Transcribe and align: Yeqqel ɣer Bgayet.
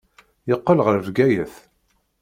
Yeqqel 0.49 0.79
ɣer 0.85 0.97
Bgayet. 1.07 1.55